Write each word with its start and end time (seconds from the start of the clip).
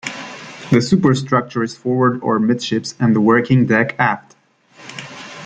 The 0.71 0.81
superstructure 0.81 1.61
is 1.61 1.77
forward 1.77 2.21
or 2.23 2.39
midships 2.39 2.95
and 2.99 3.15
the 3.15 3.21
working 3.21 3.67
deck 3.67 3.95
aft. 3.99 4.35